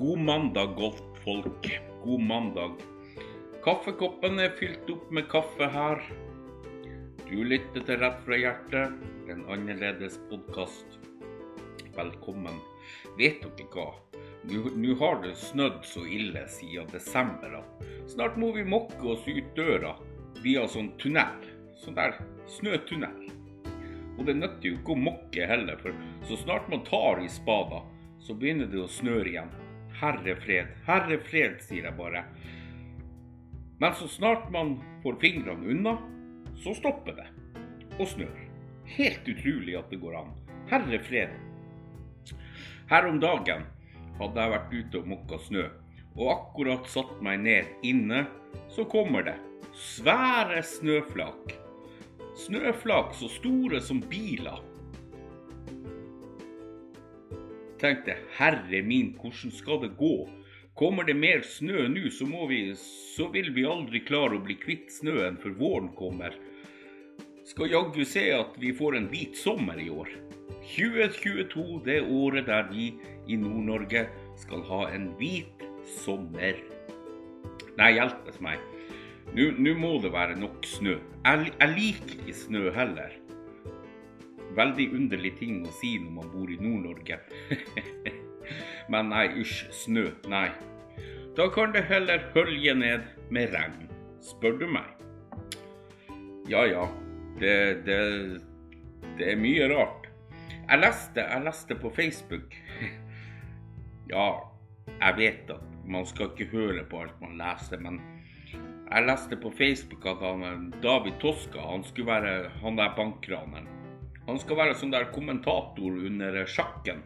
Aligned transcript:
mandag, 0.00 0.74
golffolk. 0.76 1.80
God 2.04 2.20
mandag. 2.20 2.70
Kaffekoppen 3.64 4.38
er 4.38 4.50
fylt 4.58 4.90
opp 4.90 5.10
med 5.10 5.28
kaffe 5.30 5.68
her. 5.70 6.02
Du 7.28 7.44
lytter 7.44 7.80
til 7.86 8.00
Rett 8.02 8.18
fra 8.26 8.36
hjertet, 8.36 8.96
en 9.30 9.44
annerledes 9.48 10.18
podkast. 10.28 10.98
Velkommen. 11.94 12.58
Vet 13.18 13.46
dere 13.46 13.68
hva? 13.72 13.86
Nå 14.50 14.98
har 15.00 15.22
det 15.22 15.36
snødd 15.40 15.80
så 15.86 16.04
ille 16.04 16.42
siden 16.50 16.90
desember 16.92 17.60
at 17.62 17.86
snart 18.10 18.36
må 18.36 18.50
vi 18.52 18.66
mokke 18.66 19.14
oss 19.14 19.24
ut 19.30 19.54
døra 19.56 19.94
via 20.42 20.66
sånn 20.68 20.90
tunnel. 20.98 21.50
Sånn 21.80 21.96
der 21.96 22.18
snøtunnel. 22.50 23.28
Og 24.18 24.26
det 24.26 24.40
nytter 24.42 24.72
jo 24.72 24.78
ikke 24.78 24.98
å 24.98 25.04
mokke 25.08 25.46
heller, 25.48 25.78
for 25.80 25.94
så 26.26 26.42
snart 26.42 26.66
man 26.70 26.84
tar 26.86 27.22
i 27.22 27.30
spada, 27.30 27.84
så 28.20 28.34
begynner 28.34 28.66
det 28.70 28.82
å 28.82 28.90
snøre 28.90 29.30
igjen. 29.30 29.60
Herre 30.00 30.34
fred, 30.42 30.72
herre 30.86 31.18
fred, 31.22 31.60
sier 31.62 31.88
jeg 31.88 31.96
bare. 31.98 32.24
Men 33.80 33.94
så 33.98 34.08
snart 34.10 34.50
man 34.54 34.76
får 35.02 35.20
fingrene 35.22 35.70
unna, 35.74 35.94
så 36.62 36.74
stopper 36.74 37.18
det. 37.20 37.28
Og 37.98 38.08
snør. 38.10 38.34
Helt 38.96 39.28
utrolig 39.28 39.76
at 39.78 39.90
det 39.92 40.00
går 40.02 40.18
an. 40.18 40.34
Herre 40.70 41.00
fred. 41.04 41.32
Her 42.90 43.08
om 43.08 43.20
dagen 43.22 43.64
hadde 44.18 44.42
jeg 44.42 44.52
vært 44.54 44.74
ute 44.74 45.00
og 45.00 45.10
mokka 45.10 45.40
snø, 45.46 45.64
og 46.14 46.30
akkurat 46.34 46.90
satt 46.90 47.16
meg 47.24 47.40
ned 47.46 47.86
inne, 47.86 48.24
så 48.70 48.84
kommer 48.86 49.26
det 49.26 49.38
svære 49.74 50.62
snøflak. 50.62 51.54
Snøflak 52.38 53.14
så 53.18 53.30
store 53.30 53.80
som 53.82 54.02
biler. 54.10 54.62
Tenkte, 57.80 58.16
herre 58.38 58.82
min, 58.86 59.12
hvordan 59.18 59.52
skal 59.54 59.80
det 59.82 59.94
gå? 59.98 60.14
Kommer 60.78 61.06
det 61.06 61.14
mer 61.14 61.42
snø 61.46 61.86
nå, 61.90 62.08
så, 62.10 62.26
vi, 62.50 62.60
så 63.16 63.28
vil 63.34 63.52
vi 63.54 63.66
aldri 63.66 64.00
klare 64.06 64.38
å 64.38 64.42
bli 64.42 64.56
kvitt 64.58 64.90
snøen 64.90 65.38
før 65.42 65.56
våren 65.58 65.90
kommer. 65.98 66.34
Skal 67.46 67.70
jaggu 67.70 68.02
se 68.08 68.24
at 68.34 68.54
vi 68.58 68.72
får 68.74 68.96
en 68.98 69.10
hvit 69.12 69.38
sommer 69.38 69.78
i 69.78 69.90
år. 69.92 70.10
2022, 70.64 71.66
det 71.84 72.00
året 72.02 72.48
der 72.48 72.70
vi 72.70 72.92
i 73.28 73.36
Nord-Norge 73.36 74.06
skal 74.40 74.64
ha 74.70 74.86
en 74.94 75.10
hvit 75.18 75.66
sommer. 76.00 76.58
Nei, 77.78 77.90
hjelpes 77.98 78.40
meg. 78.42 78.62
Nå 79.34 79.74
må 79.78 79.96
det 80.02 80.14
være 80.14 80.38
nok 80.38 80.66
snø. 80.68 80.96
Jeg, 81.24 81.52
jeg 81.58 81.74
liker 81.74 82.16
ikke 82.18 82.38
snø 82.38 82.70
heller. 82.74 83.14
Veldig 84.54 84.86
underlig 84.94 85.34
ting 85.40 85.64
å 85.66 85.72
si 85.80 85.96
når 86.02 86.12
man 86.18 86.30
bor 86.32 86.50
i 86.50 86.58
Nord-Norge. 86.60 87.18
Men 88.92 89.10
nei, 89.10 89.26
usj, 89.40 89.64
snø, 89.74 90.08
nei. 90.30 90.48
Da 91.34 91.48
kan 91.50 91.72
det 91.74 91.86
heller 91.88 92.28
hølje 92.34 92.74
ned 92.78 93.06
med 93.34 93.54
regn, 93.54 93.88
spør 94.22 94.58
du 94.60 94.68
meg. 94.70 94.90
Ja 96.46 96.62
ja, 96.68 96.84
det, 97.40 97.54
det, 97.88 97.98
det 99.18 99.30
er 99.32 99.40
mye 99.40 99.66
rart. 99.72 100.10
Jeg 100.64 100.80
leste, 100.80 101.24
jeg 101.24 101.46
leste 101.48 101.78
på 101.80 101.92
Facebook. 101.94 102.58
Ja, 104.04 104.44
jeg 105.00 105.16
vet 105.16 105.48
at 105.48 105.62
man 105.88 106.04
skal 106.04 106.28
ikke 106.28 106.50
høre 106.50 106.82
på 106.84 106.98
alt 107.00 107.22
man 107.22 107.38
leser, 107.40 107.80
men 107.80 108.02
jeg 108.52 109.06
leste 109.08 109.38
på 109.40 109.48
Facebook 109.56 110.04
at 110.06 110.20
han, 110.20 110.66
David 110.84 111.16
Toska 111.22 111.64
han 111.64 111.86
skulle 111.88 112.12
være 112.12 112.50
han 112.60 112.76
der 112.76 112.92
bankraneren. 112.98 113.73
Han 114.28 114.38
skal 114.40 114.56
være 114.56 114.76
sånn 114.80 114.94
der 114.94 115.10
kommentator 115.12 115.98
under 116.08 116.38
sjakken. 116.48 117.02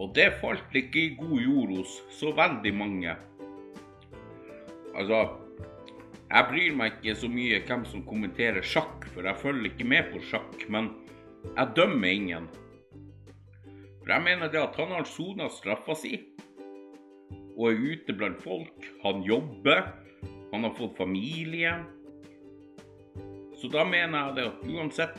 Og 0.00 0.14
det 0.16 0.30
falt 0.40 0.72
ikke 0.76 1.02
i 1.02 1.16
god 1.18 1.36
jord 1.44 1.74
hos 1.76 1.98
så 2.16 2.32
veldig 2.36 2.72
mange. 2.72 3.12
Altså, 4.96 5.20
jeg 6.30 6.48
bryr 6.48 6.78
meg 6.78 6.96
ikke 6.96 7.18
så 7.20 7.28
mye 7.28 7.60
hvem 7.68 7.84
som 7.90 8.06
kommenterer 8.08 8.64
sjakk, 8.64 9.04
for 9.12 9.28
jeg 9.28 9.42
følger 9.42 9.68
ikke 9.72 9.88
med 9.92 10.08
på 10.14 10.24
sjakk. 10.30 10.64
Men 10.72 10.92
jeg 11.52 11.76
dømmer 11.76 12.16
ingen. 12.16 12.48
For 14.00 14.14
jeg 14.14 14.24
mener 14.24 14.48
det 14.48 14.62
at 14.62 14.78
han 14.80 14.96
har 14.96 15.08
sona 15.08 15.50
straffa 15.52 15.96
si 15.98 16.14
og 17.60 17.66
er 17.68 17.80
ute 17.92 18.14
blant 18.16 18.40
folk. 18.40 18.86
Han 19.02 19.20
jobber, 19.26 19.82
han 20.54 20.64
har 20.64 20.72
fått 20.78 20.96
familie. 20.96 21.74
Så 23.60 23.68
da 23.68 23.82
mener 23.84 24.22
jeg 24.22 24.36
det 24.38 24.44
at 24.48 24.62
uansett, 24.72 25.18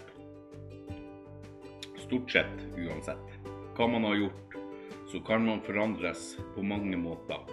stort 2.02 2.31
sett 2.34 2.63
uansett, 2.74 3.35
hva 3.78 3.85
man 3.85 4.07
har 4.09 4.16
gjort, 4.18 4.56
så 5.12 5.22
kan 5.28 5.46
man 5.46 5.62
forandres 5.62 6.24
på 6.56 6.63
mange 6.66 6.97
måter. 6.97 7.44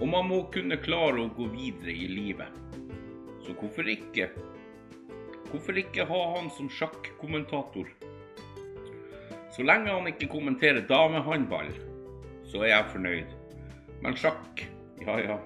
Og 0.00 0.10
man 0.10 0.26
må 0.26 0.40
kunne 0.50 0.80
klare 0.82 1.22
å 1.22 1.30
gå 1.36 1.46
videre 1.52 1.94
i 1.94 2.10
livet. 2.10 2.58
Så 3.46 3.54
hvorfor 3.60 3.86
ikke? 3.94 4.26
Hvorfor 5.52 5.78
ikke 5.78 6.08
ha 6.10 6.20
han 6.34 6.50
som 6.56 6.66
sjakkommentator? 6.66 7.86
Så 9.54 9.70
lenge 9.70 9.94
han 9.94 10.10
ikke 10.10 10.32
kommenterer 10.34 10.82
damehåndball, 10.90 11.70
så 12.50 12.66
er 12.66 12.74
jeg 12.74 12.92
fornøyd. 12.96 13.38
Men 14.02 14.18
sjakk, 14.18 14.66
ja 15.06 15.22
ja. 15.22 15.40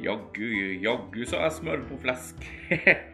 Jaggu, 0.00 0.48
jaggu 0.80 1.24
så 1.28 1.44
jeg 1.44 1.58
smør 1.60 1.84
på 1.92 2.00
flesk. 2.06 2.48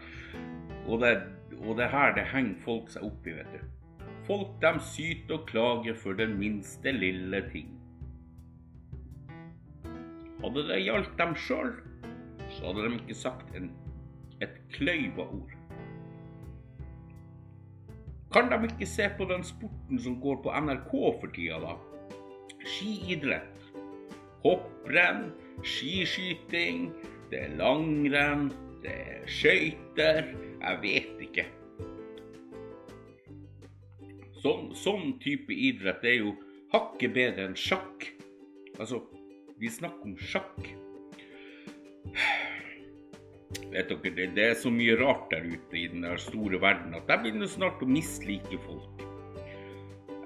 og, 0.89 1.03
det, 1.03 1.13
og 1.61 1.77
det 1.79 1.91
her, 1.93 2.15
det 2.17 2.25
henger 2.33 2.63
folk 2.65 2.89
seg 2.93 3.05
opp 3.07 3.27
i, 3.29 3.35
vet 3.37 3.51
du. 3.53 4.07
Folk 4.29 4.57
de 4.63 4.73
syter 4.85 5.39
og 5.39 5.45
klager 5.49 5.97
for 5.97 6.17
den 6.17 6.35
minste 6.41 6.93
lille 6.93 7.43
ting. 7.53 7.75
Hadde 10.43 10.65
det 10.69 10.81
gjaldt 10.85 11.15
dem 11.19 11.37
sjøl, 11.37 11.73
så 12.49 12.69
hadde 12.69 12.89
de 12.89 12.99
ikke 13.01 13.19
sagt 13.19 13.55
en, 13.59 13.71
et 14.45 14.57
kløyva 14.73 15.27
ord. 15.27 15.55
Kan 18.33 18.51
de 18.53 18.59
ikke 18.69 18.87
se 18.89 19.09
på 19.17 19.25
den 19.29 19.45
sporten 19.45 20.01
som 20.05 20.19
går 20.21 20.43
på 20.45 20.53
NRK 20.53 20.93
for 20.93 21.33
tida, 21.35 21.63
da? 21.65 21.77
Skiidrett 22.69 23.59
hopprenn, 24.43 25.33
skiskyting, 25.63 26.93
det 27.31 27.43
er 27.43 27.57
langrenn, 27.59 28.51
det 28.83 28.95
er 28.95 29.25
skøyter 29.29 30.31
Jeg 30.59 30.81
vet 30.83 31.23
ikke. 31.29 31.47
Sånn, 34.43 34.69
sånn 34.79 35.17
type 35.23 35.55
idrett 35.55 36.05
er 36.07 36.21
jo 36.21 36.35
hakket 36.75 37.15
bedre 37.15 37.49
enn 37.49 37.57
sjakk. 37.59 38.07
Altså, 38.79 39.03
vi 39.59 39.71
snakker 39.73 40.13
om 40.13 40.19
sjakk. 40.21 40.69
Vet 43.73 43.91
dere, 43.91 44.13
det, 44.15 44.29
det 44.37 44.47
er 44.53 44.57
så 44.59 44.71
mye 44.73 44.95
rart 45.01 45.29
der 45.33 45.47
ute 45.49 45.79
i 45.79 45.89
den 45.91 46.07
store 46.23 46.61
verden 46.63 46.95
at 46.97 47.11
jeg 47.11 47.25
begynner 47.25 47.51
snart 47.51 47.83
å 47.85 47.89
mislike 47.91 48.61
folk. 48.65 49.05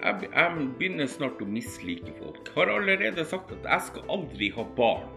Jeg, 0.03 0.29
jeg 0.29 0.69
begynner 0.79 1.11
snart 1.11 1.43
å 1.43 1.49
mislike 1.49 2.13
folk. 2.19 2.53
Har 2.57 2.73
allerede 2.75 3.25
sagt 3.29 3.53
at 3.55 3.67
jeg 3.69 3.89
skal 3.89 4.15
aldri 4.17 4.51
ha 4.57 4.67
barn. 4.77 5.11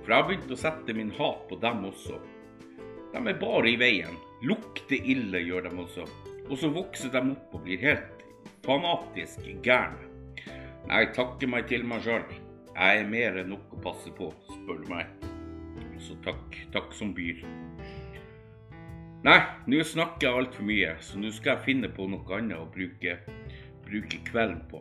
For 0.00 0.12
jeg 0.12 0.16
har 0.16 0.28
begynt 0.28 0.52
å 0.52 0.60
sette 0.60 0.96
min 0.96 1.12
hat 1.18 1.46
på 1.48 1.58
dem 1.60 1.86
også. 1.88 2.18
De 3.10 3.20
er 3.20 3.40
bare 3.40 3.72
i 3.72 3.78
veien. 3.80 4.18
Lukter 4.42 4.96
ille 4.96 5.42
gjør 5.44 5.68
de 5.68 5.72
også. 5.84 6.06
Og 6.48 6.58
så 6.58 6.70
vokser 6.72 7.12
de 7.14 7.22
opp 7.34 7.54
og 7.54 7.64
blir 7.66 7.82
helt 7.82 8.24
fanatisk 8.64 9.44
gærne. 9.64 10.08
Nei, 10.88 11.04
takker 11.14 11.50
meg 11.50 11.68
til 11.70 11.84
meg 11.86 12.02
sjøl. 12.04 12.24
Jeg 12.74 13.02
er 13.02 13.10
mer 13.10 13.36
enn 13.42 13.52
nok 13.52 13.74
å 13.76 13.82
passe 13.84 14.10
på, 14.16 14.30
spør 14.48 14.80
du 14.82 14.90
meg. 14.90 15.10
Så 16.00 16.16
takk, 16.24 16.56
takk 16.72 16.94
som 16.96 17.12
byr. 17.14 17.42
Nei, 19.26 19.38
nå 19.68 19.82
snakker 19.84 20.26
jeg 20.26 20.42
altfor 20.42 20.64
mye, 20.64 20.94
så 21.04 21.20
nå 21.20 21.28
skal 21.36 21.58
jeg 21.58 21.66
finne 21.66 21.90
på 21.92 22.06
noe 22.08 22.38
annet 22.38 22.56
å 22.56 22.64
bruke 22.72 23.18
bruke 23.90 24.20
kvelden 24.30 24.62
på. 24.70 24.80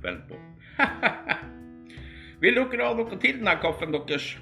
Kvelden 0.00 0.24
på. 0.28 0.40
Vil 2.42 2.58
dere 2.58 2.88
ha 2.88 2.96
noe 2.96 3.20
til 3.20 3.38
denne 3.38 3.54
kaffen 3.62 3.94
deres? 3.94 4.34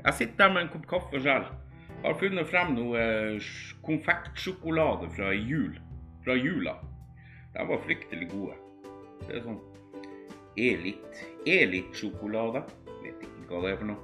Jeg 0.00 0.16
sitter 0.16 0.46
her 0.46 0.54
med 0.54 0.66
en 0.66 0.72
kopp 0.72 0.86
kaffe 0.90 1.20
selv. 1.24 1.50
Har 2.00 2.14
funnet 2.16 2.48
frem 2.48 2.70
noe 2.78 3.00
konfektsjokolade 3.84 5.10
fra 5.12 5.34
jul. 5.34 5.74
Fra 6.24 6.36
jula. 6.36 6.78
De 7.52 7.66
var 7.68 7.82
fryktelig 7.84 8.30
gode. 8.30 8.56
Det 9.26 9.36
er 9.36 9.44
sånn 9.44 9.60
Elit. 10.60 11.20
Elit-sjokolade. 11.48 12.64
Vet 13.02 13.26
ikke 13.26 13.50
hva 13.50 13.60
det 13.64 13.74
er 13.74 13.78
for 13.82 13.90
noe. 13.90 14.02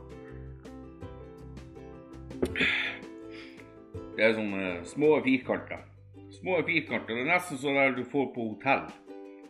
Det 4.17 4.25
er 4.29 4.37
sånne 4.37 4.69
små 4.93 5.11
firkanter. 5.25 5.89
Små 6.37 6.61
firkanter. 6.69 7.17
Det 7.17 7.25
er 7.25 7.33
nesten 7.33 7.61
sånn 7.65 7.81
der 7.81 7.97
du 7.97 8.05
får 8.13 8.29
på 8.37 8.51
hotell. 8.53 8.87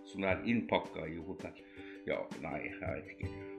Sånn 0.07 0.27
der 0.27 0.47
innpakka 0.47 1.07
i 1.11 1.19
hotell. 1.19 1.59
Ja, 2.07 2.23
nei, 2.47 2.61
jeg 2.71 2.79
vet 2.87 3.15
ikke. 3.17 3.56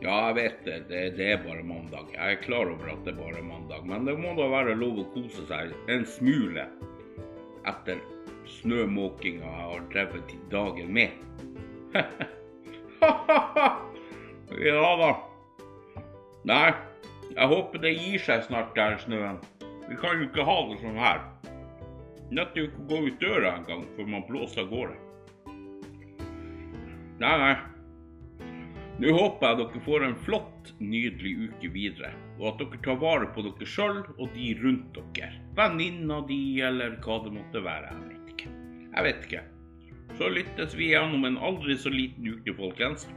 Ja, 0.00 0.30
jeg 0.30 0.34
vet 0.38 0.64
det. 0.64 0.78
det. 0.88 1.00
Det 1.18 1.26
er 1.34 1.42
bare 1.44 1.62
mandag. 1.66 2.08
Jeg 2.14 2.32
er 2.32 2.42
klar 2.42 2.70
over 2.72 2.88
at 2.88 3.02
det 3.04 3.12
er 3.12 3.18
bare 3.20 3.42
mandag. 3.44 3.84
Men 3.84 4.06
det 4.08 4.16
må 4.18 4.32
da 4.38 4.48
være 4.48 4.78
lov 4.78 5.02
å 5.02 5.08
kose 5.12 5.44
seg 5.50 5.74
en 5.92 6.06
smule 6.08 6.64
etter 7.68 8.00
snømåkinga 8.60 9.44
jeg 9.44 9.66
har 9.72 9.82
drevet 9.92 10.24
til 10.30 10.40
dagen 10.52 10.94
med. 10.96 11.10
ja 14.70 14.92
da. 15.02 15.10
Nei, 16.48 16.70
jeg 17.34 17.50
håper 17.52 17.84
det 17.84 17.92
gir 17.98 18.24
seg 18.24 18.46
snart 18.48 18.72
der 18.78 18.96
snøen. 19.04 19.36
Vi 19.90 19.98
kan 20.00 20.16
jo 20.16 20.30
ikke 20.30 20.48
ha 20.48 20.56
det 20.70 20.80
sånn 20.80 20.98
her. 21.02 21.20
Nødt 22.30 22.56
jo 22.56 22.64
ikke 22.70 22.84
å 22.86 22.88
gå 22.88 22.98
ut 23.10 23.20
døra 23.20 23.56
engang 23.58 23.84
før 23.96 24.08
man 24.08 24.24
blåser 24.28 24.64
av 24.64 24.72
gårde. 24.72 24.96
Nei, 27.20 27.36
nei. 27.36 27.56
Nå 29.00 29.12
håper 29.16 29.46
jeg 29.46 29.56
dere 29.62 29.80
får 29.86 30.02
en 30.04 30.16
flott, 30.26 30.74
nydelig 30.76 31.30
uke 31.46 31.68
videre, 31.72 32.10
og 32.36 32.50
at 32.50 32.58
dere 32.60 32.80
tar 32.84 32.98
vare 33.00 33.30
på 33.32 33.44
dere 33.46 33.68
sjøl 33.74 34.02
og 34.18 34.26
de 34.34 34.50
rundt 34.60 34.98
dere. 35.14 35.30
Venninna 35.56 36.18
di, 36.28 36.60
eller 36.60 36.98
hva 37.00 37.16
det 37.24 37.32
måtte 37.32 37.62
være. 37.64 37.94
Jeg 37.96 38.10
vet 38.10 38.34
ikke. 38.34 38.50
Jeg 38.90 39.06
vet 39.06 39.24
ikke. 39.24 39.42
Så 40.18 40.28
lyttes 40.34 40.76
vi 40.76 40.90
igjen 40.90 41.16
om 41.16 41.24
en 41.24 41.40
aldri 41.40 41.78
så 41.80 41.92
liten 41.94 42.28
uke, 42.28 42.52
folkens. 42.60 43.08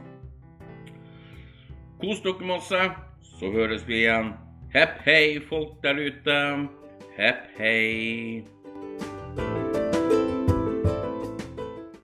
Kos 2.00 2.24
dere 2.24 2.48
masse, 2.48 2.80
så 3.34 3.52
høres 3.52 3.84
vi 3.84 4.00
igjen. 4.06 4.32
Hepp 4.72 5.04
hei, 5.04 5.36
folk 5.52 5.76
der 5.84 6.00
ute. 6.00 6.40
Hepp 7.20 7.44
hei. 7.60 8.53